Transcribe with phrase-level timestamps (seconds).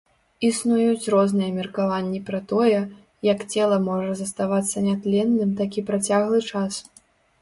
[0.47, 2.79] Існуюць розныя меркаванні пра тое,
[3.31, 6.73] як цела можа заставацца нятленным такі працяглы час.